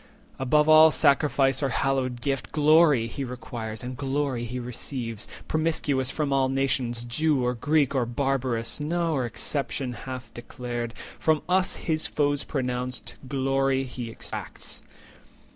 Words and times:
Above 0.39 0.67
all 0.67 0.89
sacrifice, 0.89 1.61
or 1.61 1.69
hallowed 1.69 2.21
gift, 2.21 2.51
Glory 2.51 3.05
he 3.05 3.23
requires, 3.23 3.83
and 3.83 3.97
glory 3.97 4.45
he 4.45 4.59
receives, 4.59 5.27
Promiscuous 5.47 6.09
from 6.09 6.33
all 6.33 6.49
nations, 6.49 7.03
Jew, 7.03 7.45
or 7.45 7.53
Greek, 7.53 7.93
Or 7.93 8.07
Barbarous, 8.07 8.79
nor 8.79 9.27
exception 9.27 9.93
hath 9.93 10.33
declared; 10.33 10.95
From 11.19 11.43
us, 11.47 11.75
his 11.75 12.07
foes 12.07 12.43
pronounced, 12.43 13.13
glory 13.27 13.83
he 13.83 14.09
exacts." 14.09 14.81